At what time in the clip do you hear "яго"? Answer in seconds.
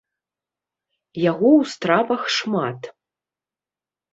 1.31-1.49